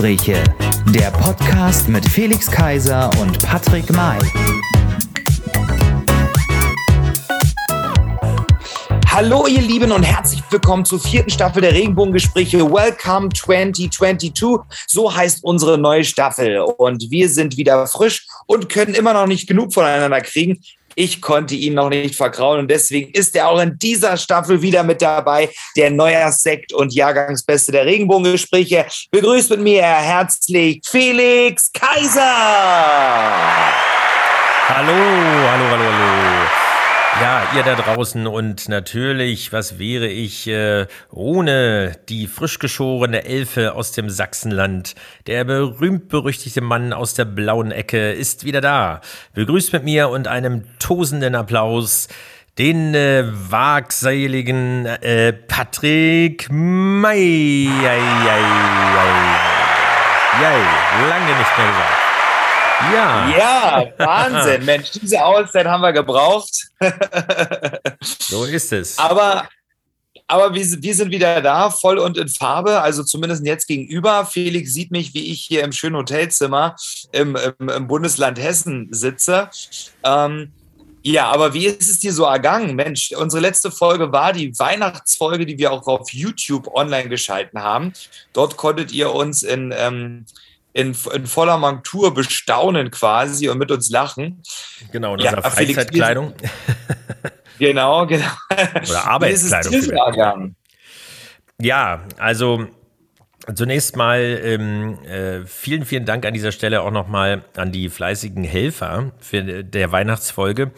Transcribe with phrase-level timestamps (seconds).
[0.00, 0.44] Regenbogengespräche,
[0.94, 4.18] der Podcast mit Felix Kaiser und Patrick May.
[9.08, 12.58] Hallo ihr Lieben und herzlich willkommen zur vierten Staffel der Regenbogengespräche.
[12.70, 14.34] Welcome 2022.
[14.86, 16.60] So heißt unsere neue Staffel.
[16.60, 20.62] Und wir sind wieder frisch und können immer noch nicht genug voneinander kriegen.
[21.00, 24.82] Ich konnte ihn noch nicht vergrauen und deswegen ist er auch in dieser Staffel wieder
[24.82, 28.84] mit dabei, der Neujahrssekt und Jahrgangsbeste der Regenbogengespräche.
[29.12, 32.20] Begrüßt mit mir herzlich Felix Kaiser.
[34.68, 36.47] Hallo, hallo, hallo, hallo.
[37.20, 43.74] Ja, ihr da draußen und natürlich, was wäre ich äh, ohne die frisch geschorene Elfe
[43.74, 44.94] aus dem Sachsenland?
[45.26, 49.00] Der berühmt-berüchtigte Mann aus der blauen Ecke ist wieder da.
[49.34, 52.06] Begrüßt mit mir und einem tosenden Applaus
[52.56, 57.68] den äh, wagseligen äh, Patrick May.
[60.40, 60.58] Jai,
[61.08, 61.97] lange nicht mehr gesagt.
[62.92, 63.28] Ja.
[63.36, 64.64] Ja, Wahnsinn.
[64.64, 66.68] Mensch, diese Auszeit haben wir gebraucht.
[68.00, 68.98] so ist es.
[68.98, 69.48] Aber,
[70.26, 74.26] aber wir, wir sind wieder da, voll und in Farbe, also zumindest jetzt gegenüber.
[74.26, 76.76] Felix sieht mich, wie ich hier im schönen Hotelzimmer
[77.12, 79.50] im, im, im Bundesland Hessen sitze.
[80.04, 80.52] Ähm,
[81.02, 82.76] ja, aber wie ist es dir so ergangen?
[82.76, 87.92] Mensch, unsere letzte Folge war die Weihnachtsfolge, die wir auch auf YouTube online geschalten haben.
[88.32, 90.26] Dort konntet ihr uns in ähm,
[90.78, 94.42] in, in voller Montur bestaunen quasi und mit uns lachen.
[94.92, 96.34] Genau, in unserer ja, Freizeitkleidung.
[97.58, 98.24] genau, genau.
[98.88, 100.54] Oder Arbeitskleidung.
[101.60, 102.68] Ja, also
[103.54, 108.44] Zunächst mal ähm, äh, vielen, vielen Dank an dieser Stelle auch nochmal an die fleißigen
[108.44, 110.70] Helfer für der Weihnachtsfolge,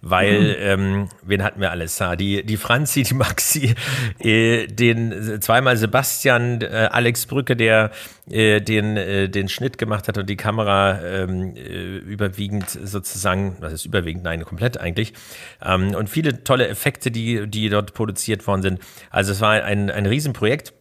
[0.00, 0.54] weil mhm.
[0.58, 1.98] ähm, wen hatten wir alles?
[2.00, 3.74] Ja, die, die Franzi, die Maxi,
[4.18, 7.92] äh, den zweimal Sebastian, äh, Alex Brücke, der
[8.28, 13.72] äh, den, äh, den Schnitt gemacht hat und die Kamera ähm, äh, überwiegend sozusagen, das
[13.72, 15.12] ist überwiegend, nein, komplett eigentlich.
[15.64, 18.80] Ähm, und viele tolle Effekte, die, die dort produziert worden sind.
[19.10, 20.72] Also es war ein, ein Riesenprojekt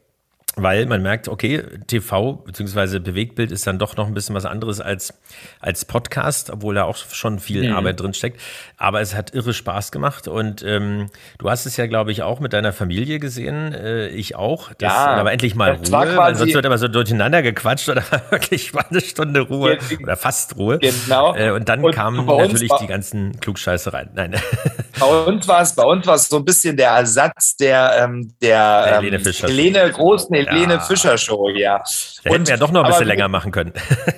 [0.55, 2.99] weil man merkt, okay, TV bzw.
[2.99, 5.13] Bewegtbild ist dann doch noch ein bisschen was anderes als,
[5.59, 7.75] als Podcast, obwohl da auch schon viel mhm.
[7.75, 8.39] Arbeit drin steckt.
[8.77, 12.39] Aber es hat irre Spaß gemacht und ähm, du hast es ja, glaube ich, auch
[12.39, 13.73] mit deiner Familie gesehen.
[13.73, 14.71] Äh, ich auch.
[14.77, 18.73] Das, ja, aber endlich mal Ruhe, weil sonst wird immer so durcheinander gequatscht oder wirklich
[18.73, 20.79] mal eine Stunde Ruhe oder fast Ruhe.
[20.79, 21.35] Genau.
[21.35, 24.09] Äh, und dann und kamen natürlich die ganzen Klugscheiße rein.
[24.13, 24.35] Nein.
[24.99, 28.33] Bei uns war es bei uns war es so ein bisschen der Ersatz der, ähm,
[28.41, 29.47] der ähm, Helene, Fischer.
[29.47, 30.79] Helene Großen Helene.
[30.79, 31.83] Fischer Show, ja.
[32.23, 33.73] Da hätten wir ja doch noch ein bisschen länger machen können.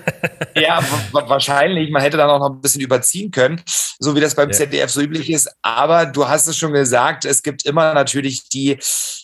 [0.56, 0.80] ja,
[1.12, 1.90] wahrscheinlich.
[1.92, 3.62] Man hätte dann auch noch ein bisschen überziehen können,
[4.00, 4.56] so wie das beim ja.
[4.56, 5.50] ZDF so üblich ist.
[5.62, 8.78] Aber du hast es schon gesagt, es gibt immer natürlich die,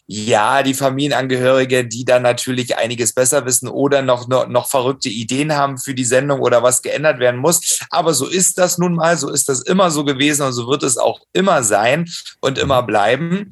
[0.05, 5.55] ja, die Familienangehörige, die dann natürlich einiges besser wissen oder noch, noch, noch verrückte Ideen
[5.55, 7.79] haben für die Sendung oder was geändert werden muss.
[7.89, 10.83] Aber so ist das nun mal, so ist das immer so gewesen und so wird
[10.83, 12.05] es auch immer sein
[12.41, 12.87] und immer mhm.
[12.87, 13.51] bleiben.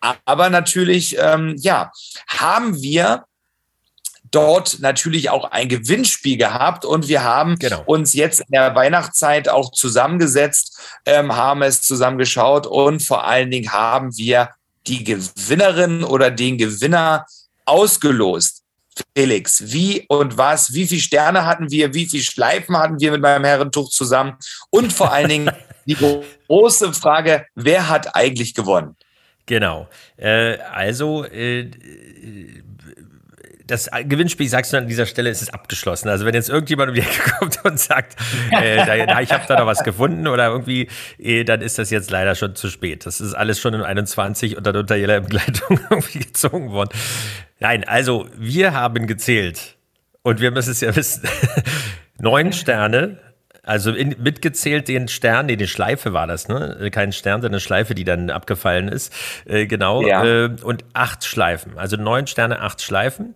[0.00, 1.90] Aber natürlich, ähm, ja,
[2.28, 3.24] haben wir
[4.30, 7.82] dort natürlich auch ein Gewinnspiel gehabt und wir haben genau.
[7.86, 13.72] uns jetzt in der Weihnachtszeit auch zusammengesetzt, ähm, haben es zusammengeschaut und vor allen Dingen
[13.72, 14.50] haben wir
[14.86, 17.26] die Gewinnerin oder den Gewinner
[17.64, 18.62] ausgelost.
[19.14, 23.20] Felix, wie und was, wie viele Sterne hatten wir, wie viele Schleifen hatten wir mit
[23.20, 24.36] meinem Herrentuch zusammen
[24.70, 25.50] und vor allen Dingen
[25.86, 25.96] die
[26.48, 28.96] große Frage, wer hat eigentlich gewonnen?
[29.46, 29.88] Genau.
[30.16, 31.70] Äh, also, äh,
[33.66, 36.08] das Gewinnspiel, sagst du an dieser Stelle, ist es abgeschlossen.
[36.08, 38.16] Also wenn jetzt irgendjemand um die Ecke kommt und sagt,
[38.50, 40.88] äh, da, ich habe da noch was gefunden oder irgendwie,
[41.18, 43.06] äh, dann ist das jetzt leider schon zu spät.
[43.06, 46.90] Das ist alles schon im 21 und dann unter jeder Begleitung irgendwie gezogen worden.
[47.58, 49.76] Nein, also wir haben gezählt
[50.22, 51.22] und wir müssen es ja wissen.
[52.18, 53.18] Neun Sterne
[53.66, 56.88] also in, mitgezählt den Stern, nee, die Schleife war das, ne?
[56.92, 59.12] Kein Stern, sondern eine Schleife, die dann abgefallen ist.
[59.44, 60.06] Äh, genau.
[60.06, 60.24] Ja.
[60.24, 61.76] Äh, und acht Schleifen.
[61.76, 63.34] Also neun Sterne, acht Schleifen.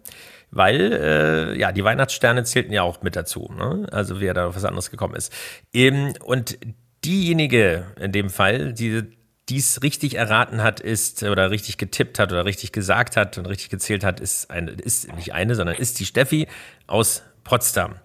[0.53, 3.87] Weil, äh, ja, die Weihnachtssterne zählten ja auch mit dazu, ne?
[3.93, 5.33] Also wer da auf was anderes gekommen ist.
[5.75, 6.59] Ähm, und
[7.05, 9.03] diejenige in dem Fall, die
[9.49, 13.69] dies richtig erraten hat, ist oder richtig getippt hat oder richtig gesagt hat und richtig
[13.69, 16.47] gezählt hat, ist eine, ist nicht eine, sondern ist die Steffi
[16.87, 17.97] aus Potsdam.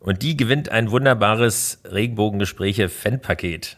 [0.00, 3.76] Und die gewinnt ein wunderbares Regenbogengespräche-Fanpaket.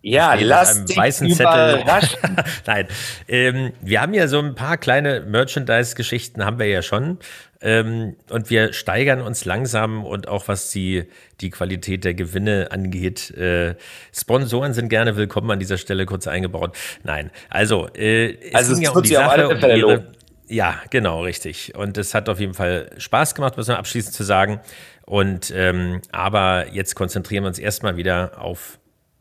[0.00, 1.84] Ja, lass dich weißen Zettel.
[2.66, 2.86] Nein,
[3.26, 7.18] ähm, wir haben ja so ein paar kleine Merchandise-Geschichten, haben wir ja schon.
[7.60, 11.06] Ähm, und wir steigern uns langsam und auch was die,
[11.40, 13.32] die Qualität der Gewinne angeht.
[13.32, 13.74] Äh,
[14.14, 16.76] Sponsoren sind gerne willkommen an dieser Stelle kurz eingebaut.
[17.02, 20.12] Nein, also, äh, es also ging ja um die Sache, um ihre,
[20.46, 21.74] Ja, genau, richtig.
[21.74, 24.60] Und es hat auf jeden Fall Spaß gemacht, muss man abschließend zu sagen.
[25.06, 28.78] Und ähm, aber jetzt konzentrieren wir uns erstmal wieder auf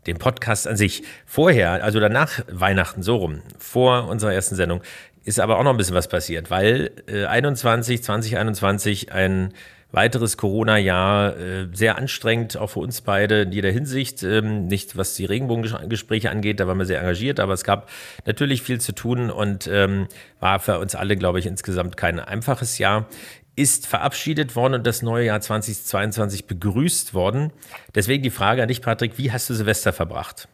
[0.07, 1.03] den Podcast an sich.
[1.25, 4.81] Vorher, also danach Weihnachten, so rum, vor unserer ersten Sendung,
[5.23, 9.53] ist aber auch noch ein bisschen was passiert, weil äh, 21, 2021 ein
[9.91, 14.23] weiteres Corona-Jahr, äh, sehr anstrengend, auch für uns beide in jeder Hinsicht.
[14.23, 17.89] Ähm, nicht was die Regenbogengespräche angeht, da waren wir sehr engagiert, aber es gab
[18.25, 20.07] natürlich viel zu tun und ähm,
[20.39, 23.07] war für uns alle, glaube ich, insgesamt kein einfaches Jahr
[23.55, 27.51] ist verabschiedet worden und das neue Jahr 2022 begrüßt worden.
[27.93, 30.47] Deswegen die Frage an dich, Patrick, wie hast du Silvester verbracht?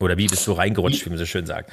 [0.00, 1.72] Oder wie bist du reingerutscht, wie man so schön sagt?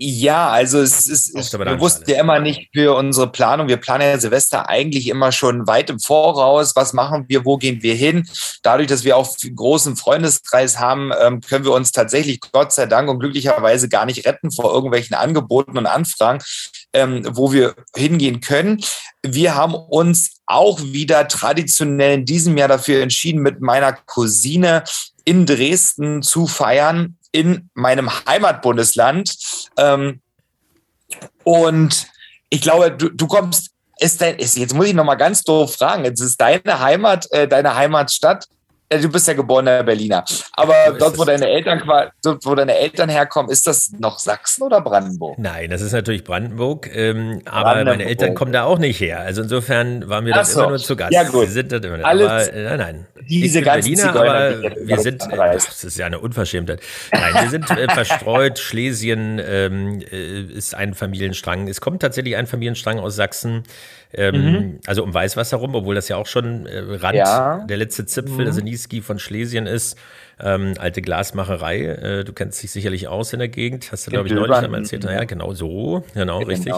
[0.00, 3.66] Ja, also es ist, es, wir wussten ja immer nicht für unsere Planung.
[3.66, 6.76] Wir planen ja Silvester eigentlich immer schon weit im Voraus.
[6.76, 7.44] Was machen wir?
[7.44, 8.24] Wo gehen wir hin?
[8.62, 12.86] Dadurch, dass wir auch einen großen Freundeskreis haben, ähm, können wir uns tatsächlich Gott sei
[12.86, 16.38] Dank und glücklicherweise gar nicht retten vor irgendwelchen Angeboten und Anfragen,
[16.92, 18.82] ähm, wo wir hingehen können.
[19.22, 24.84] Wir haben uns auch wieder traditionell in diesem Jahr dafür entschieden, mit meiner Cousine
[25.24, 29.36] in Dresden zu feiern in meinem Heimatbundesland.
[29.76, 30.20] Ähm,
[31.44, 32.06] und
[32.48, 35.74] ich glaube, du, du kommst, ist dein, ist, jetzt muss ich noch mal ganz doof
[35.74, 38.46] fragen, jetzt ist deine Heimat, äh, deine Heimatstadt
[38.90, 40.24] du bist ja geborener Berliner.
[40.52, 41.82] Aber dort, wo deine Eltern
[42.22, 45.38] dort, wo deine Eltern herkommen, ist das noch Sachsen oder Brandenburg?
[45.38, 46.88] Nein, das ist natürlich Brandenburg.
[46.94, 47.98] Ähm, aber Brandenburg.
[47.98, 49.20] meine Eltern kommen da auch nicht her.
[49.20, 50.60] Also insofern waren wir da so.
[50.60, 51.12] immer nur zu Gast.
[51.12, 51.42] Ja, gut.
[51.42, 53.06] Wir sind dort immer, Alles, aber, äh, nein, nein.
[53.28, 56.80] Diese ganzen Berliner, aber wir sind, das ist ja eine Unverschämtheit.
[57.12, 58.58] Nein, wir sind äh, verstreut.
[58.68, 61.68] Schlesien ähm, äh, ist ein Familienstrang.
[61.68, 63.64] Es kommt tatsächlich ein Familienstrang aus Sachsen.
[64.14, 64.80] Ähm, mhm.
[64.86, 67.64] Also um Weißwasser rum, obwohl das ja auch schon äh, Rand, ja.
[67.68, 68.46] der letzte Zipfel, mhm.
[68.46, 69.98] also Niski von Schlesien ist.
[70.40, 71.84] Ähm, alte Glasmacherei.
[71.84, 73.90] Äh, du kennst dich sicherlich aus in der Gegend.
[73.90, 75.02] Hast du, glaube ich, neulich einmal erzählt.
[75.02, 76.04] Naja, genau so.
[76.14, 76.48] Genau, genau.
[76.48, 76.74] richtig.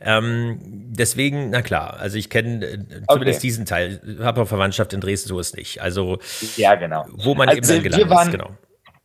[0.00, 2.78] Ähm, deswegen, na klar, also ich kenne äh,
[3.08, 3.46] zumindest okay.
[3.46, 4.00] diesen Teil.
[4.20, 5.82] Habe auch Verwandtschaft in Dresden, so ist nicht.
[5.82, 6.18] Also,
[6.56, 7.04] ja, genau.
[7.12, 8.50] Wo man also eben dann gelandet ist, genau.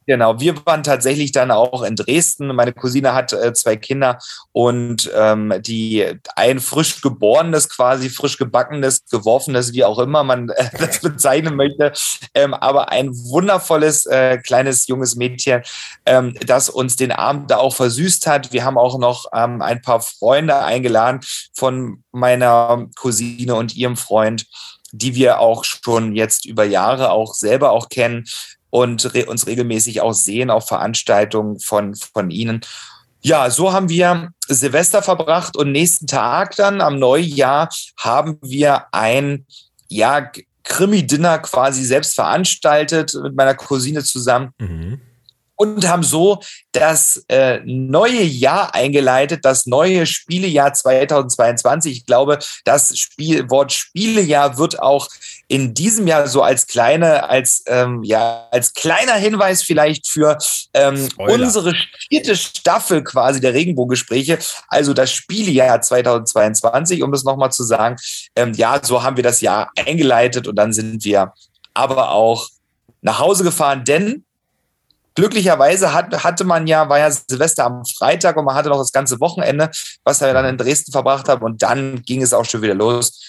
[0.07, 2.55] Genau, wir waren tatsächlich dann auch in Dresden.
[2.55, 4.19] Meine Cousine hat äh, zwei Kinder
[4.53, 6.05] und ähm, die
[6.37, 11.91] ein frisch geborenes, quasi frisch gebackenes, geworfenes, wie auch immer man äh, das bezeichnen möchte,
[12.33, 15.61] ähm, aber ein wundervolles äh, kleines junges Mädchen,
[16.05, 18.53] ähm, das uns den Abend da auch versüßt hat.
[18.53, 21.19] Wir haben auch noch ähm, ein paar Freunde eingeladen
[21.53, 24.45] von meiner Cousine und ihrem Freund
[24.93, 28.23] die wir auch schon jetzt über Jahre auch selber auch kennen
[28.69, 32.61] und re uns regelmäßig auch sehen auf Veranstaltungen von, von Ihnen.
[33.21, 37.69] Ja, so haben wir Silvester verbracht und nächsten Tag dann am Neujahr
[37.99, 39.45] haben wir ein,
[39.87, 40.31] ja,
[40.63, 44.51] Krimi-Dinner quasi selbst veranstaltet mit meiner Cousine zusammen.
[44.59, 45.01] Mhm
[45.57, 51.91] und haben so das äh, neue Jahr eingeleitet, das neue Spielejahr 2022.
[51.91, 55.09] Ich glaube, das Spiel, Wort Spielejahr wird auch
[55.47, 60.37] in diesem Jahr so als kleine, als ähm, ja als kleiner Hinweis vielleicht für
[60.73, 61.73] ähm, unsere
[62.07, 64.37] vierte Staffel quasi der Regenbogengespräche,
[64.67, 67.95] also das Spielejahr 2022, um das nochmal zu sagen.
[68.35, 71.33] Ähm, ja, so haben wir das Jahr eingeleitet und dann sind wir
[71.73, 72.47] aber auch
[73.01, 74.23] nach Hause gefahren, denn
[75.17, 78.91] Glücklicherweise hat, hatte man ja, war ja Silvester am Freitag und man hatte noch das
[78.91, 79.71] ganze Wochenende,
[80.03, 81.41] was er dann in Dresden verbracht hat.
[81.41, 83.19] Und dann ging es auch schon wieder los.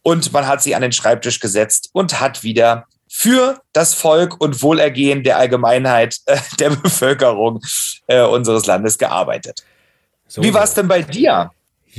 [0.00, 4.62] Und man hat sich an den Schreibtisch gesetzt und hat wieder für das Volk und
[4.62, 7.60] Wohlergehen der Allgemeinheit äh, der Bevölkerung
[8.06, 9.62] äh, unseres Landes gearbeitet.
[10.26, 10.42] So.
[10.42, 11.50] Wie war es denn bei dir?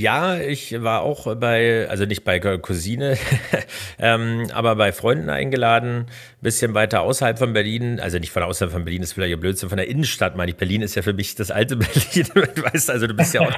[0.01, 3.19] Ja, ich war auch bei, also nicht bei Cousine,
[3.99, 6.07] ähm, aber bei Freunden eingeladen,
[6.41, 9.77] bisschen weiter außerhalb von Berlin, also nicht von außerhalb von Berlin, ist vielleicht Blödsinn, von
[9.77, 10.57] der Innenstadt meine ich.
[10.57, 13.53] Berlin ist ja für mich das alte Berlin, du weißt, also du bist ja auch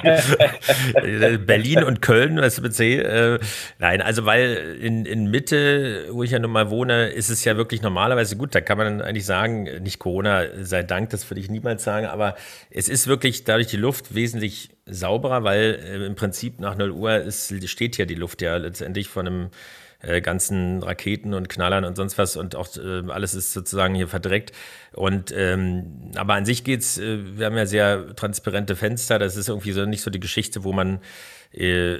[1.45, 2.97] Berlin und Köln, du, mit C.
[2.97, 3.39] Äh,
[3.79, 7.55] nein, also weil in, in Mitte, wo ich ja nun mal wohne, ist es ja
[7.55, 11.49] wirklich normalerweise gut, da kann man eigentlich sagen, nicht Corona sei Dank, das würde ich
[11.49, 12.35] niemals sagen, aber
[12.69, 17.15] es ist wirklich dadurch die Luft wesentlich sauberer, weil äh, im Prinzip nach 0 Uhr
[17.17, 19.49] ist, steht hier die Luft ja letztendlich von einem
[20.03, 24.07] äh, ganzen Raketen und Knallern und sonst was und auch äh, alles ist sozusagen hier
[24.07, 24.51] verdreckt.
[24.91, 29.49] Und ähm, aber an sich geht's, äh, wir haben ja sehr transparente Fenster, das ist
[29.49, 30.99] irgendwie so nicht so die Geschichte, wo man
[31.53, 31.97] äh,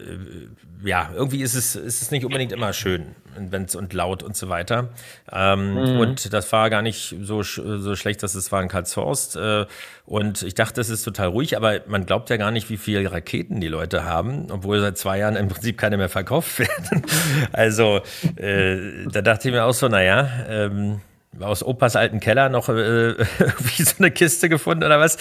[0.83, 4.50] ja, irgendwie ist es, ist es nicht unbedingt immer schön wenn's, und laut und so
[4.50, 4.89] weiter.
[5.31, 6.00] Ähm, mhm.
[6.00, 9.36] Und das war gar nicht so, so schlecht, dass es war in Karlshorst.
[9.36, 9.65] Äh,
[10.05, 13.10] und ich dachte, es ist total ruhig, aber man glaubt ja gar nicht, wie viele
[13.12, 17.03] Raketen die Leute haben, obwohl seit zwei Jahren im Prinzip keine mehr verkauft werden.
[17.51, 18.01] also
[18.36, 21.01] äh, da dachte ich mir auch so, naja, ähm,
[21.39, 25.17] aus Opas alten Keller noch äh, wie so eine Kiste gefunden oder was?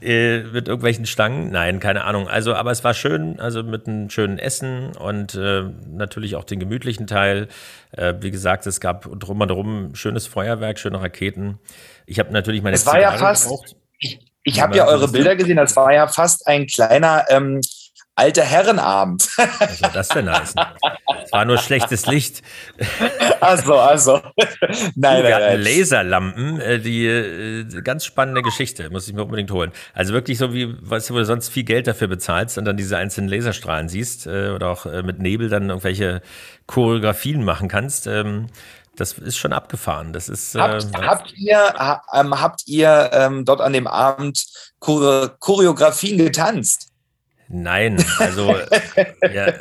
[0.00, 1.50] Äh, mit irgendwelchen Stangen?
[1.50, 2.28] Nein, keine Ahnung.
[2.28, 6.60] Also, aber es war schön, also mit einem schönen Essen und äh, natürlich auch den
[6.60, 7.48] gemütlichen Teil.
[7.92, 11.58] Äh, wie gesagt, es gab drum und drum schönes Feuerwerk, schöne Raketen.
[12.06, 13.44] Ich habe natürlich meine Es war ja fast.
[13.44, 13.76] Gebraucht.
[13.98, 17.60] Ich, ich habe ja eure Bilder gesehen, das war ja fast ein kleiner ähm,
[18.20, 19.28] alter Herrenabend.
[19.58, 20.60] Also das denn heißen?
[21.24, 22.42] Es war nur schlechtes Licht.
[23.40, 24.20] Also, also.
[24.94, 29.72] Nein, wir hatten Laserlampen, äh, die äh, ganz spannende Geschichte, muss ich mir unbedingt holen.
[29.94, 32.76] Also wirklich so wie, weißt du, wo du sonst viel Geld dafür bezahlst und dann
[32.76, 36.20] diese einzelnen Laserstrahlen siehst äh, oder auch mit Nebel dann irgendwelche
[36.66, 38.06] Choreografien machen kannst.
[38.06, 38.48] Ähm,
[38.96, 40.12] das ist schon abgefahren.
[40.12, 44.44] Das ist, habt, äh, habt ihr, ha, ähm, habt ihr ähm, dort an dem Abend
[44.80, 46.89] Choreografien getanzt?
[47.52, 48.54] Nein, also
[49.34, 49.54] ja,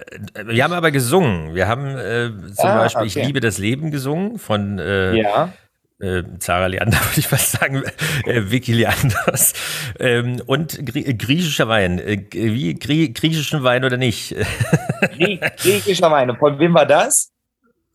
[0.45, 1.55] wir haben aber gesungen.
[1.55, 3.19] Wir haben äh, zum ah, Beispiel okay.
[3.19, 5.51] Ich liebe das Leben gesungen von äh, ja.
[5.99, 7.81] äh, Zara Leander, würde ich fast sagen,
[8.25, 9.53] äh, Vicky Leanders.
[9.99, 11.97] Ähm, und Grie griechischer Wein.
[11.97, 14.35] Äh, wie Grie griechischen Wein oder nicht?
[15.57, 16.35] griechischer Wein.
[16.37, 17.31] Von wem war das?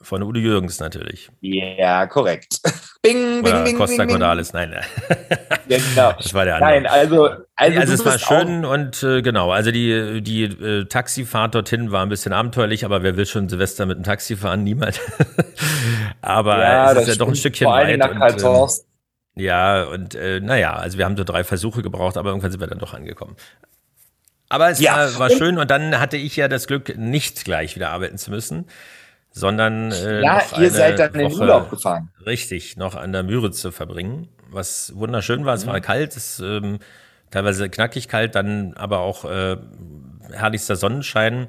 [0.04, 1.30] Von Udo Jürgens natürlich.
[1.40, 2.60] Ja, korrekt.
[3.02, 4.72] Bing, bing, Oder bing, Costa bing, Cordalis, nein.
[4.72, 4.80] Ja,
[5.78, 6.12] genau.
[6.12, 6.70] Das war der andere.
[6.70, 11.54] Nein, also, also, also es war schön und äh, genau, also die, die äh, Taxifahrt
[11.54, 14.64] dorthin war ein bisschen abenteuerlich, aber wer will schon Silvester mit dem Taxi fahren?
[14.64, 15.00] Niemand.
[16.22, 18.02] aber ja, es ist ja doch ein Stückchen weit.
[18.02, 18.68] Und, ähm,
[19.36, 22.68] ja, und äh, naja, also wir haben so drei Versuche gebraucht, aber irgendwann sind wir
[22.68, 23.36] dann doch angekommen.
[24.48, 24.96] Aber es ja.
[24.96, 28.30] war, war schön und dann hatte ich ja das Glück, nicht gleich wieder arbeiten zu
[28.30, 28.66] müssen
[29.34, 32.10] sondern äh, ja, ihr seid dann in den Urlaub gefahren.
[32.24, 35.54] Richtig, noch an der Müritz zu verbringen, was wunderschön war.
[35.54, 35.70] Es mhm.
[35.70, 36.78] war kalt, es ähm,
[37.30, 39.56] teilweise knackig kalt, dann aber auch äh,
[40.32, 41.48] herrlichster Sonnenschein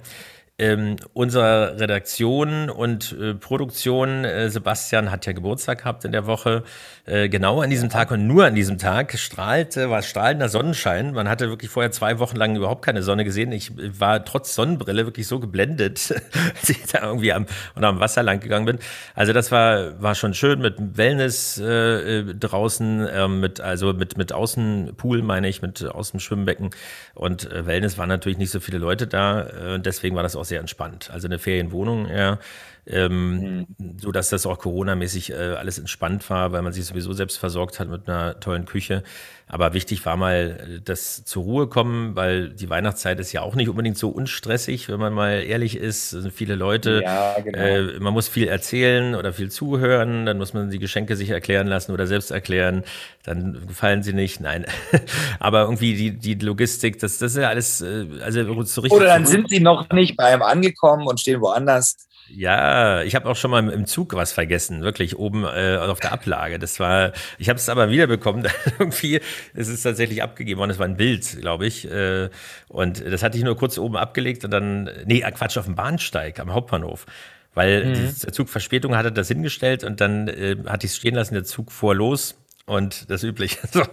[0.57, 6.63] ähm, unserer Redaktion und äh, Produktion, äh, Sebastian hat ja Geburtstag gehabt in der Woche,
[7.05, 11.11] äh, genau an diesem Tag und nur an diesem Tag strahlte, war strahlender Sonnenschein.
[11.11, 13.51] Man hatte wirklich vorher zwei Wochen lang überhaupt keine Sonne gesehen.
[13.51, 16.13] Ich war trotz Sonnenbrille wirklich so geblendet,
[16.61, 18.79] als ich da irgendwie am, und am Wasser lang gegangen bin.
[19.13, 24.17] Also das war, war schon schön mit Wellness äh, äh draußen, äh, mit, also mit,
[24.17, 26.69] mit Außenpool meine ich, mit Außenschwimmbecken.
[27.13, 29.41] Und äh, Wellness waren natürlich nicht so viele Leute da.
[29.41, 31.09] Äh, deswegen war das auch auch sehr entspannt.
[31.11, 32.39] Also eine Ferienwohnung, ja.
[32.87, 33.97] Ähm, mhm.
[33.99, 37.79] so dass das auch Corona-mäßig äh, alles entspannt war, weil man sich sowieso selbst versorgt
[37.79, 39.03] hat mit einer tollen Küche.
[39.47, 43.55] Aber wichtig war mal äh, das zur Ruhe kommen, weil die Weihnachtszeit ist ja auch
[43.55, 46.13] nicht unbedingt so unstressig, wenn man mal ehrlich ist.
[46.13, 47.57] Es sind viele Leute, ja, genau.
[47.57, 51.67] äh, man muss viel erzählen oder viel zuhören, dann muss man die Geschenke sich erklären
[51.67, 52.83] lassen oder selbst erklären,
[53.23, 54.41] dann gefallen sie nicht.
[54.41, 54.65] Nein,
[55.39, 58.99] aber irgendwie die, die Logistik, das, das ist ja alles, äh, also so richtig.
[58.99, 62.07] Oder dann sind sie noch nicht bei einem angekommen und stehen woanders.
[62.29, 66.11] Ja, ich habe auch schon mal im Zug was vergessen, wirklich oben äh, auf der
[66.11, 66.57] Ablage.
[66.57, 68.47] Das war, ich habe es aber wiederbekommen.
[68.79, 69.21] irgendwie
[69.53, 70.71] ist es tatsächlich abgegeben worden.
[70.71, 71.89] Es war ein Bild, glaube ich.
[71.89, 72.29] Äh,
[72.67, 75.75] und das hatte ich nur kurz oben abgelegt und dann, nee, äh, Quatsch, auf dem
[75.75, 77.05] Bahnsteig am Hauptbahnhof.
[77.53, 78.15] Weil mhm.
[78.23, 81.43] der Zug Verspätung hatte das hingestellt und dann äh, hatte ich es stehen lassen, der
[81.43, 83.59] Zug fuhr los und das Übliche.
[83.71, 83.83] So.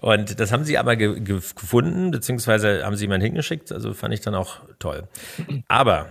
[0.00, 3.72] Und das haben sie aber ge gefunden, beziehungsweise haben sie jemanden hingeschickt.
[3.72, 5.08] Also fand ich dann auch toll.
[5.68, 6.08] Aber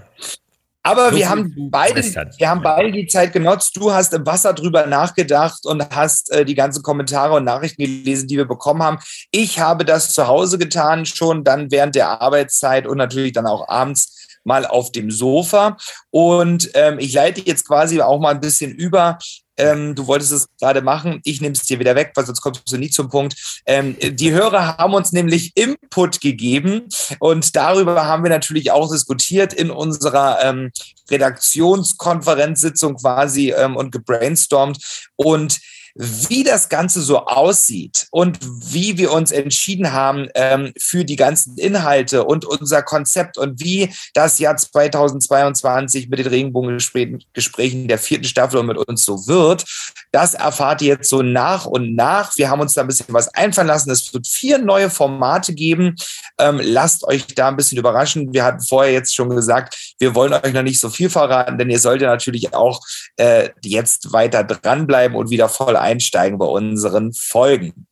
[0.86, 3.76] aber so wir haben beide, wir haben beide die Zeit genutzt.
[3.76, 8.28] Du hast im Wasser drüber nachgedacht und hast äh, die ganzen Kommentare und Nachrichten gelesen,
[8.28, 9.00] die wir bekommen haben.
[9.32, 13.68] Ich habe das zu Hause getan, schon dann während der Arbeitszeit und natürlich dann auch
[13.68, 15.76] abends mal auf dem Sofa.
[16.12, 19.18] Und ähm, ich leite jetzt quasi auch mal ein bisschen über
[19.58, 22.72] ähm, du wolltest es gerade machen, ich nehme es dir wieder weg, weil sonst kommst
[22.72, 23.62] du nie zum Punkt.
[23.66, 26.88] Ähm, die Hörer haben uns nämlich Input gegeben
[27.20, 30.72] und darüber haben wir natürlich auch diskutiert in unserer ähm,
[31.10, 35.10] Redaktionskonferenzsitzung quasi ähm, und gebrainstormt.
[35.16, 35.60] Und
[35.96, 41.58] wie das Ganze so aussieht und wie wir uns entschieden haben ähm, für die ganzen
[41.58, 48.60] Inhalte und unser Konzept und wie das Jahr 2022 mit den Regenbogengesprächen der vierten Staffel
[48.60, 49.64] und mit uns so wird,
[50.12, 52.36] das erfahrt ihr jetzt so nach und nach.
[52.38, 53.90] Wir haben uns da ein bisschen was einfallen lassen.
[53.90, 55.96] Es wird vier neue Formate geben.
[56.38, 58.34] Ähm, lasst euch da ein bisschen überraschen.
[58.34, 61.70] Wir hatten vorher jetzt schon gesagt, wir wollen euch noch nicht so viel verraten, denn
[61.70, 62.82] ihr solltet natürlich auch
[63.16, 67.88] äh, jetzt weiter dranbleiben und wieder voll einsteigen bei unseren Folgen.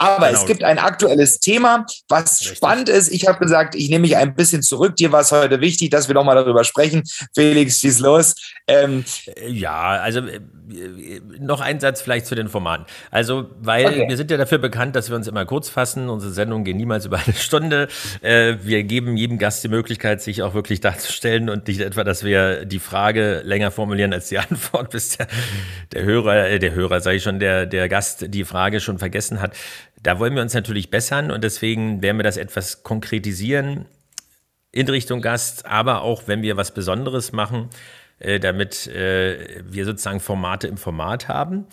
[0.00, 0.40] Aber genau.
[0.40, 2.56] es gibt ein aktuelles Thema, was Richtig.
[2.56, 3.12] spannend ist.
[3.12, 4.96] Ich habe gesagt, ich nehme mich ein bisschen zurück.
[4.96, 7.02] Dir war es heute wichtig, dass wir nochmal darüber sprechen.
[7.34, 8.34] Felix, schieß los.
[8.66, 9.04] Ähm,
[9.46, 10.40] ja, also äh,
[11.38, 12.86] noch ein Satz vielleicht zu den Formaten.
[13.10, 14.08] Also, weil okay.
[14.08, 16.08] wir sind ja dafür bekannt, dass wir uns immer kurz fassen.
[16.08, 17.88] Unsere Sendungen gehen niemals über eine Stunde.
[18.22, 22.24] Äh, wir geben jedem Gast die Möglichkeit, sich auch wirklich darzustellen und nicht etwa, dass
[22.24, 25.26] wir die Frage länger formulieren als die Antwort, bis der,
[25.92, 29.42] der Hörer, äh, der Hörer, sage ich schon, der, der Gast die Frage schon vergessen
[29.42, 29.54] hat.
[30.02, 33.86] Da wollen wir uns natürlich bessern und deswegen werden wir das etwas konkretisieren
[34.72, 37.68] in Richtung Gast, aber auch wenn wir was Besonderes machen,
[38.18, 41.66] äh, damit äh, wir sozusagen Formate im Format haben.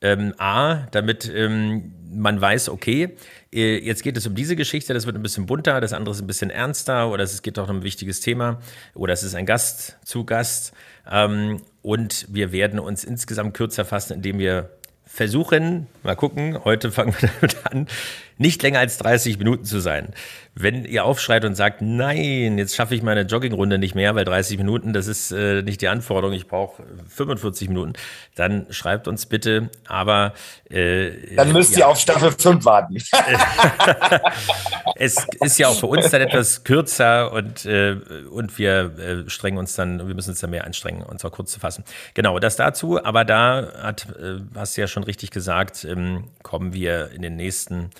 [0.00, 3.16] Ähm, A, damit ähm, man weiß, okay,
[3.52, 6.20] äh, jetzt geht es um diese Geschichte, das wird ein bisschen bunter, das andere ist
[6.20, 8.60] ein bisschen ernster oder es geht auch um ein wichtiges Thema
[8.92, 10.74] oder es ist ein Gast zu Gast.
[11.10, 14.70] Ähm, und wir werden uns insgesamt kürzer fassen, indem wir
[15.14, 17.86] versuchen, mal gucken, heute fangen wir damit an,
[18.36, 20.08] nicht länger als 30 Minuten zu sein.
[20.56, 24.56] Wenn ihr aufschreit und sagt, nein, jetzt schaffe ich meine Joggingrunde nicht mehr, weil 30
[24.58, 27.94] Minuten, das ist äh, nicht die Anforderung, ich brauche 45 Minuten,
[28.36, 30.32] dann schreibt uns bitte, aber
[30.70, 31.80] äh, dann müsst ja.
[31.80, 32.96] ihr auf Staffel 5 warten.
[34.96, 37.96] es ist ja auch für uns dann etwas kürzer und, äh,
[38.30, 41.50] und wir äh, strengen uns dann, wir müssen uns dann mehr anstrengen, uns auch kurz
[41.50, 41.84] zu fassen.
[42.14, 46.72] Genau, das dazu, aber da hat, äh, hast du ja schon richtig gesagt, ähm, kommen
[46.72, 47.90] wir in den nächsten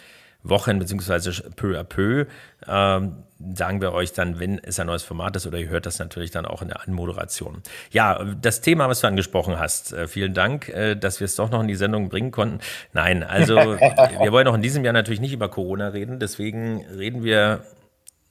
[0.45, 2.27] Wochen beziehungsweise peu à peu
[2.69, 3.25] ähm,
[3.55, 6.31] sagen wir euch dann, wenn es ein neues Format ist oder ihr hört das natürlich
[6.31, 7.63] dann auch in der Anmoderation.
[7.91, 11.51] Ja, das Thema, was du angesprochen hast, äh, vielen Dank, äh, dass wir es doch
[11.51, 12.61] noch in die Sendung bringen konnten.
[12.93, 17.25] Nein, also wir wollen auch in diesem Jahr natürlich nicht über Corona reden, deswegen reden
[17.25, 17.65] wir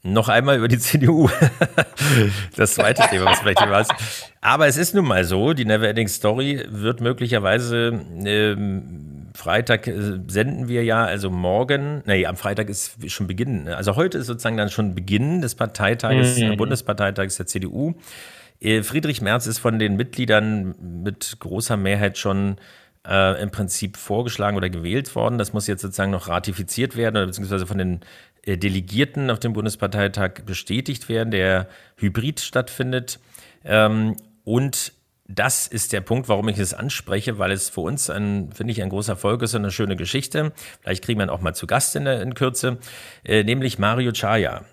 [0.04, 1.30] noch einmal über die CDU.
[2.56, 3.86] das zweite Thema, was vielleicht war.
[4.42, 9.03] Aber es ist nun mal so, die Neverending Story wird möglicherweise ähm,
[9.34, 13.64] Freitag äh, senden wir ja, also morgen, nee, am Freitag ist schon Beginn.
[13.64, 13.76] Ne?
[13.76, 16.58] Also heute ist sozusagen dann schon Beginn des Parteitages, mhm.
[16.58, 17.96] Bundesparteitages der CDU.
[18.60, 22.58] Äh, Friedrich Merz ist von den Mitgliedern mit großer Mehrheit schon
[23.08, 25.38] äh, im Prinzip vorgeschlagen oder gewählt worden.
[25.38, 28.02] Das muss jetzt sozusagen noch ratifiziert werden oder beziehungsweise von den
[28.44, 33.20] äh, Delegierten auf dem Bundesparteitag bestätigt werden, der hybrid stattfindet.
[33.66, 34.94] Ähm, und
[35.28, 38.82] das ist der Punkt, warum ich es anspreche, weil es für uns ein, finde ich,
[38.82, 40.52] ein großer Erfolg ist und eine schöne Geschichte.
[40.82, 42.78] Vielleicht kriegen wir ihn auch mal zu Gast in, in Kürze,
[43.24, 44.66] äh, nämlich Mario Chaya,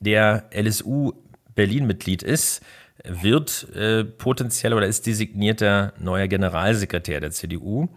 [0.00, 1.12] der LSU
[1.54, 2.62] Berlin-Mitglied ist,
[3.04, 7.88] wird äh, potenziell oder ist designierter neuer Generalsekretär der CDU.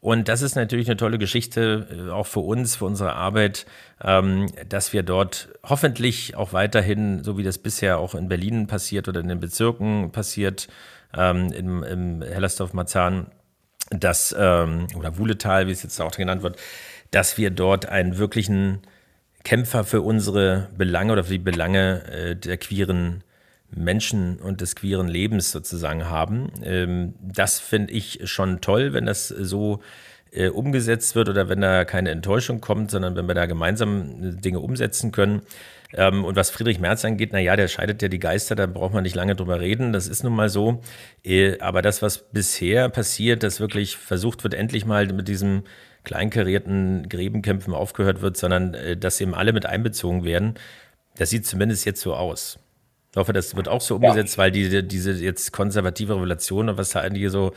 [0.00, 3.64] Und das ist natürlich eine tolle Geschichte, äh, auch für uns, für unsere Arbeit,
[4.02, 9.08] ähm, dass wir dort hoffentlich auch weiterhin, so wie das bisher auch in Berlin passiert
[9.08, 10.68] oder in den Bezirken passiert,
[11.16, 13.26] ähm, im, im Hellersdorf-Marzahn,
[13.90, 16.56] dass, ähm, oder Wuhletal, wie es jetzt auch genannt wird,
[17.10, 18.82] dass wir dort einen wirklichen
[19.44, 23.22] Kämpfer für unsere Belange oder für die Belange äh, der queeren
[23.70, 26.50] Menschen und des queeren Lebens sozusagen haben.
[26.62, 29.80] Ähm, das finde ich schon toll, wenn das so
[30.32, 34.60] äh, umgesetzt wird oder wenn da keine Enttäuschung kommt, sondern wenn wir da gemeinsam Dinge
[34.60, 35.42] umsetzen können.
[35.96, 39.04] Ähm, und was Friedrich Merz angeht, naja, der scheidet ja die Geister, da braucht man
[39.04, 40.80] nicht lange drüber reden, das ist nun mal so.
[41.24, 45.62] Äh, aber das, was bisher passiert, dass wirklich versucht wird, endlich mal mit diesem
[46.02, 50.54] kleinkarierten Gräbenkämpfen aufgehört wird, sondern äh, dass eben alle mit einbezogen werden,
[51.16, 52.58] das sieht zumindest jetzt so aus.
[53.12, 54.42] Ich hoffe, das wird auch so umgesetzt, ja.
[54.42, 57.52] weil diese, diese jetzt konservative Revelation, was da einige so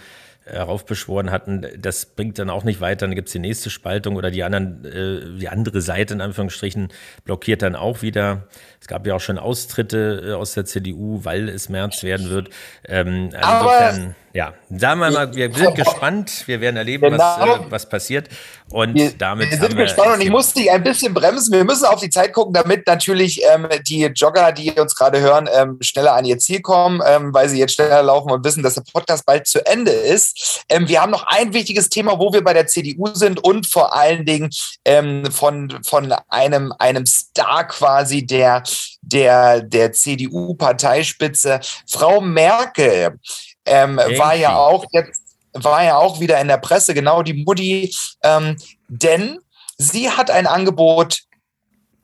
[0.48, 3.06] heraufbeschworen hatten, das bringt dann auch nicht weiter.
[3.06, 6.90] Dann gibt es die nächste Spaltung oder die, anderen, äh, die andere Seite in Anführungsstrichen
[7.24, 8.48] blockiert dann auch wieder.
[8.80, 12.50] Es gab ja auch schon Austritte äh, aus der CDU, weil es März werden wird.
[12.88, 16.44] Ähm, insofern, ja, sagen wir mal, wir sind gespannt.
[16.46, 17.18] Wir werden erleben, genau.
[17.18, 18.30] was, äh, was passiert.
[18.70, 19.50] Und wir, damit.
[19.50, 21.54] Wir sind gespannt und ich muss dich ein bisschen bremsen.
[21.54, 25.50] Wir müssen auf die Zeit gucken, damit natürlich ähm, die Jogger, die uns gerade hören,
[25.52, 28.76] ähm, schneller an ihr Ziel kommen, ähm, weil sie jetzt schneller laufen und wissen, dass
[28.76, 30.37] der Podcast bald zu Ende ist.
[30.70, 33.96] Ähm, wir haben noch ein wichtiges Thema, wo wir bei der CDU sind und vor
[33.96, 34.50] allen Dingen
[34.86, 38.64] ähm, von, von einem, einem Star quasi der,
[39.02, 41.60] der, der CDU-Parteispitze.
[41.90, 43.20] Frau Merkel
[43.66, 45.28] ähm, war ja auch jetzt
[45.64, 49.40] war ja auch wieder in der Presse, genau die Mutti, ähm, denn
[49.78, 51.22] sie hat ein Angebot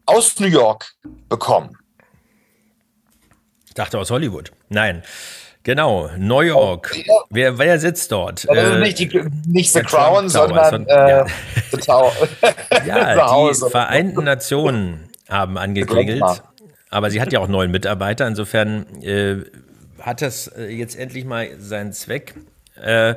[0.05, 0.93] aus New York
[1.29, 1.77] bekommen.
[3.67, 4.51] Ich dachte aus Hollywood.
[4.69, 5.03] Nein.
[5.63, 6.93] Genau, New York.
[6.93, 7.13] Oh, ja.
[7.29, 8.47] wer, wer sitzt dort?
[8.49, 11.25] Also äh, nicht, die, nicht The Crown, sondern äh, ja.
[11.71, 12.11] The Tower.
[12.85, 16.23] ja, die Vereinten Nationen haben angeklingelt.
[16.89, 18.27] Aber sie hat ja auch neun Mitarbeiter.
[18.27, 19.37] Insofern äh,
[20.01, 22.35] hat das äh, jetzt endlich mal seinen Zweck.
[22.81, 23.15] Äh,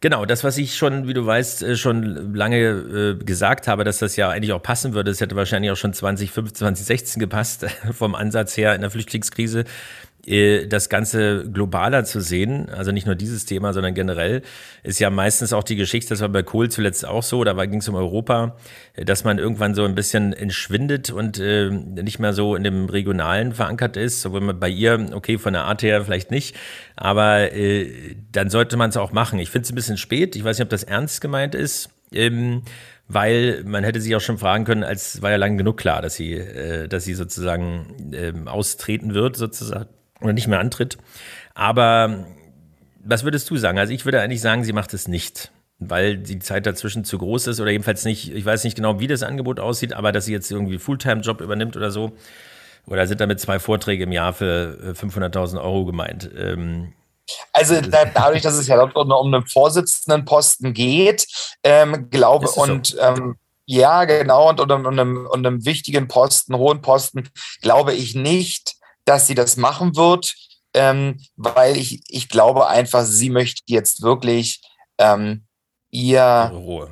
[0.00, 3.98] Genau, das, was ich schon, wie du weißt, äh, schon lange äh, gesagt habe, dass
[3.98, 8.14] das ja eigentlich auch passen würde, das hätte wahrscheinlich auch schon 2015, 2016 gepasst, vom
[8.14, 9.64] Ansatz her in der Flüchtlingskrise.
[10.26, 14.42] Äh, das Ganze globaler zu sehen, also nicht nur dieses Thema, sondern generell,
[14.82, 17.80] ist ja meistens auch die Geschichte, das war bei Kohl zuletzt auch so, da ging
[17.80, 18.56] es um Europa,
[18.96, 23.52] dass man irgendwann so ein bisschen entschwindet und äh, nicht mehr so in dem Regionalen
[23.52, 26.56] verankert ist, sowohl bei ihr, okay, von der Art her vielleicht nicht,
[26.96, 29.38] aber äh, dann sollte man es auch machen.
[29.38, 32.62] Ich finde es ein bisschen spät, ich weiß nicht, ob das ernst gemeint ist, ähm,
[33.08, 36.16] weil man hätte sich auch schon fragen können, als war ja lang genug klar, dass
[36.16, 39.88] sie, äh, dass sie sozusagen ähm, austreten wird, sozusagen
[40.20, 40.98] oder nicht mehr antritt.
[41.54, 42.26] Aber
[43.04, 43.78] was würdest du sagen?
[43.78, 47.46] Also ich würde eigentlich sagen, sie macht es nicht, weil die Zeit dazwischen zu groß
[47.48, 50.32] ist oder jedenfalls nicht, ich weiß nicht genau, wie das Angebot aussieht, aber dass sie
[50.32, 52.12] jetzt irgendwie Fulltime-Job übernimmt oder so.
[52.86, 56.30] Oder sind damit zwei Vorträge im Jahr für 500.000 äh, Euro gemeint?
[56.36, 56.94] Ähm,
[57.52, 61.26] also dadurch, dass es ja dort um einen Vorsitzendenposten geht,
[61.62, 62.62] ähm, glaube so?
[62.62, 67.28] und ähm, ja, genau, und, und, und, einem, und einem wichtigen Posten, hohen Posten,
[67.60, 68.77] glaube ich nicht,
[69.08, 70.34] dass sie das machen wird,
[70.74, 74.60] ähm, weil ich, ich glaube einfach, sie möchte jetzt wirklich
[74.98, 75.46] ähm,
[75.90, 76.90] ihr Ruhe.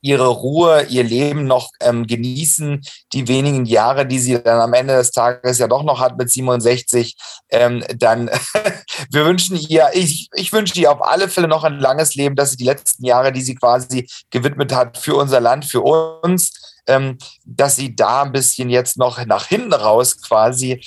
[0.00, 2.82] ihre Ruhe, ihr Leben noch ähm, genießen,
[3.12, 6.30] die wenigen Jahre, die sie dann am Ende des Tages ja doch noch hat mit
[6.30, 7.16] 67,
[7.50, 8.30] ähm, dann
[9.10, 12.52] wir wünschen ihr, ich, ich wünsche ihr auf alle Fälle noch ein langes Leben, dass
[12.52, 16.52] sie die letzten Jahre, die sie quasi gewidmet hat für unser Land, für uns,
[16.86, 20.80] ähm, dass sie da ein bisschen jetzt noch nach hinten raus quasi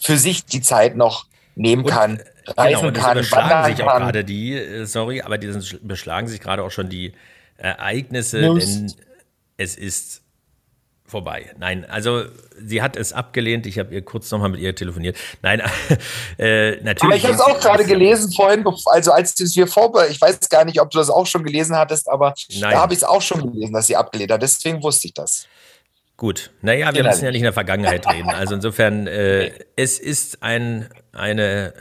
[0.00, 3.98] für sich die Zeit noch nehmen kann, und, äh, reisen genau, kann, beschlagen sich auch
[3.98, 7.12] gerade die, äh, sorry, aber die beschlagen sich gerade auch schon die
[7.56, 8.64] Ereignisse, News.
[8.64, 8.92] denn
[9.56, 10.22] es ist
[11.10, 11.50] vorbei.
[11.58, 12.24] Nein, also
[12.58, 13.66] sie hat es abgelehnt.
[13.66, 15.18] Ich habe ihr kurz nochmal mit ihr telefoniert.
[15.42, 15.60] Nein,
[16.38, 17.02] äh, natürlich.
[17.02, 20.64] Aber ich habe es auch gerade gelesen vorhin, also als wir vorbereitet, ich weiß gar
[20.64, 22.70] nicht, ob du das auch schon gelesen hattest, aber Nein.
[22.70, 24.40] da habe ich es auch schon gelesen, dass sie abgelehnt hat.
[24.40, 25.46] Deswegen wusste ich das.
[26.20, 27.08] Gut, naja, wir genau.
[27.08, 28.28] müssen ja nicht in der Vergangenheit reden.
[28.34, 31.72] Also insofern, äh, es ist ein, eine,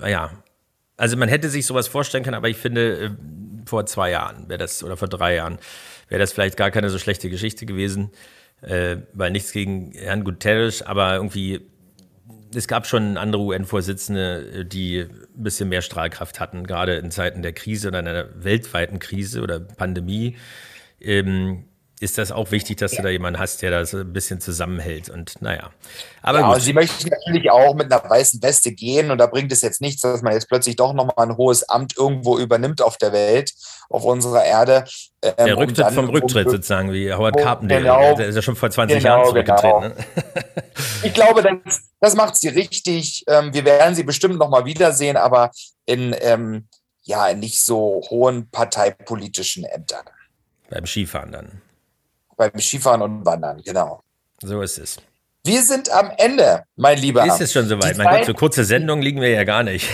[0.00, 0.30] äh, ja,
[0.96, 3.10] also man hätte sich sowas vorstellen können, aber ich finde, äh,
[3.66, 5.58] vor zwei Jahren wäre das, oder vor drei Jahren,
[6.08, 8.12] wäre das vielleicht gar keine so schlechte Geschichte gewesen,
[8.60, 11.66] äh, weil nichts gegen Herrn Guterres, aber irgendwie,
[12.54, 17.52] es gab schon andere UN-Vorsitzende, die ein bisschen mehr Strahlkraft hatten, gerade in Zeiten der
[17.52, 20.36] Krise oder einer weltweiten Krise oder Pandemie.
[21.00, 21.64] Ähm,
[22.00, 22.98] ist das auch wichtig, dass ja.
[22.98, 25.08] du da jemanden hast, der das ein bisschen zusammenhält.
[25.08, 25.70] Und naja.
[26.22, 26.62] Aber ja, gut.
[26.62, 30.02] sie möchte natürlich auch mit einer weißen Weste gehen und da bringt es jetzt nichts,
[30.02, 33.52] dass man jetzt plötzlich doch nochmal ein hohes Amt irgendwo übernimmt auf der Welt,
[33.88, 34.84] auf unserer Erde.
[35.22, 37.82] Ähm, der Rücktritt vom Rücktritt um, sozusagen, wie Howard Carpendale.
[37.82, 39.80] Genau, der ist ja schon vor 20 genau, Jahren zurückgetreten.
[39.80, 39.88] Genau.
[39.88, 39.94] Ne?
[41.02, 43.24] ich glaube, das, das macht sie richtig.
[43.26, 45.50] Ähm, wir werden sie bestimmt nochmal wiedersehen, aber
[45.86, 46.68] in, ähm,
[47.02, 50.04] ja, in nicht so hohen parteipolitischen Ämtern.
[50.70, 51.62] Beim Skifahren dann
[52.38, 54.02] beim Skifahren und Wandern, genau.
[54.40, 54.96] So ist es.
[55.44, 57.26] Wir sind am Ende, mein Lieber.
[57.26, 57.96] Ist es schon soweit?
[57.98, 59.88] Mein Gott, so kurze Sendungen liegen wir ja gar nicht.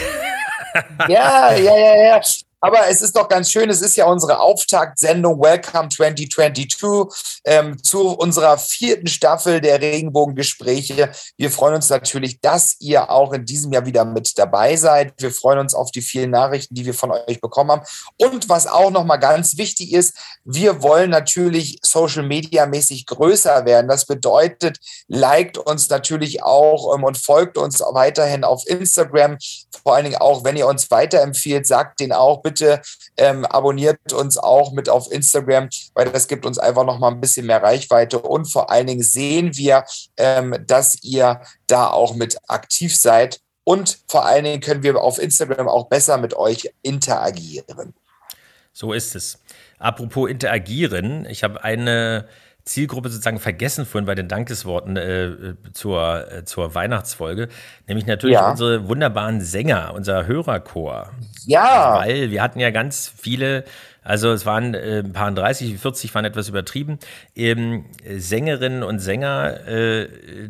[1.09, 2.20] ja, ja, ja, ja.
[2.64, 8.12] Aber es ist doch ganz schön, es ist ja unsere Auftaktsendung Welcome 2022 ähm, zu
[8.16, 11.11] unserer vierten Staffel der Regenbogengespräche.
[11.37, 15.12] Wir freuen uns natürlich, dass ihr auch in diesem Jahr wieder mit dabei seid.
[15.18, 17.83] Wir freuen uns auf die vielen Nachrichten, die wir von euch bekommen haben.
[18.16, 23.88] Und was auch nochmal ganz wichtig ist, wir wollen natürlich Social Media mäßig größer werden.
[23.88, 29.37] Das bedeutet, liked uns natürlich auch ähm, und folgt uns weiterhin auf Instagram.
[29.83, 32.81] Vor allen Dingen auch, wenn ihr uns weiterempfiehlt, sagt den auch bitte bitte
[33.17, 37.21] ähm, abonniert uns auch mit auf Instagram, weil das gibt uns einfach noch mal ein
[37.21, 39.85] bisschen mehr Reichweite und vor allen Dingen sehen wir,
[40.17, 45.19] ähm, dass ihr da auch mit aktiv seid und vor allen Dingen können wir auf
[45.19, 47.95] Instagram auch besser mit euch interagieren.
[48.73, 49.40] So ist es.
[49.79, 52.29] Apropos interagieren, ich habe eine
[52.64, 57.48] Zielgruppe sozusagen vergessen vorhin bei den Dankesworten äh, zur, äh, zur Weihnachtsfolge,
[57.87, 58.50] nämlich natürlich ja.
[58.50, 61.11] unsere wunderbaren Sänger, unser Hörerchor.
[61.44, 61.96] Ja.
[61.96, 63.64] Also, weil wir hatten ja ganz viele,
[64.03, 66.98] also es waren äh, ein paar 30, 40 waren etwas übertrieben,
[67.35, 67.85] eben
[68.16, 70.09] Sängerinnen und Sänger äh,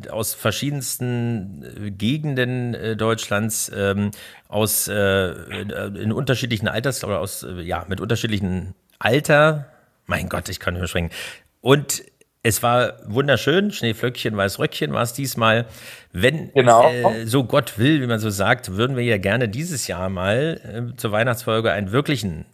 [0.09, 4.12] aus verschiedensten äh, Gegenden äh, Deutschlands, ähm,
[4.46, 9.66] aus äh, in unterschiedlichen Alters oder aus äh, ja mit unterschiedlichen Alter.
[10.07, 11.12] Mein Gott, ich kann schwenken.
[11.64, 12.05] Und
[12.42, 15.64] es war wunderschön, Schneeflöckchen, Weißröckchen war es diesmal.
[16.12, 16.90] Wenn genau.
[16.90, 20.61] äh, so Gott will, wie man so sagt, würden wir ja gerne dieses Jahr mal
[20.62, 22.44] äh, zur Weihnachtsfolge einen wirklichen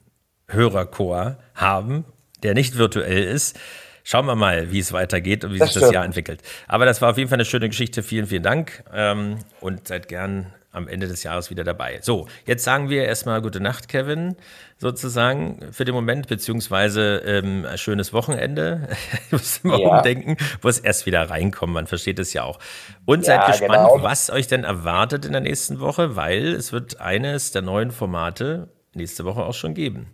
[0.46, 2.04] Hörerchor haben,
[2.44, 3.58] der nicht virtuell ist.
[4.04, 6.40] Schauen wir mal, wie es weitergeht und wie das sich das Jahr entwickelt.
[6.68, 8.04] Aber das war auf jeden Fall eine schöne Geschichte.
[8.04, 11.98] Vielen, vielen Dank ähm, und seid gern am Ende des Jahres wieder dabei.
[12.02, 14.36] So, jetzt sagen wir erstmal gute Nacht, Kevin,
[14.78, 18.88] sozusagen für den Moment, beziehungsweise ähm, ein schönes Wochenende.
[19.26, 19.96] ich muss immer ja.
[19.96, 21.72] umdenken, wo es erst wieder reinkommt.
[21.72, 22.58] Man versteht es ja auch.
[23.04, 24.02] Und ja, seid gespannt, genau.
[24.02, 28.68] was euch denn erwartet in der nächsten Woche, weil es wird eines der neuen Formate
[28.94, 30.06] nächste Woche auch schon geben.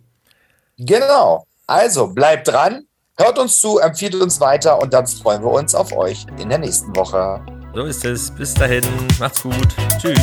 [0.77, 1.43] Genau.
[1.67, 2.85] Also bleibt dran,
[3.17, 6.59] hört uns zu, empfiehlt uns weiter und dann freuen wir uns auf euch in der
[6.59, 7.45] nächsten Woche.
[7.77, 8.31] So ist es.
[8.31, 8.81] Bis dahin.
[9.19, 9.75] Macht's gut.
[9.99, 10.17] Tschüss.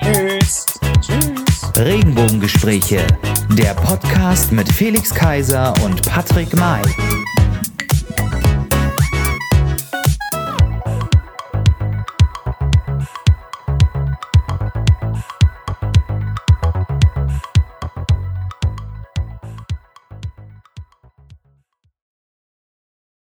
[0.00, 0.64] Tschüss.
[1.00, 1.72] Tschüss.
[1.76, 3.04] Regenbogengespräche.
[3.58, 6.82] Der Podcast mit Felix Kaiser und Patrick May.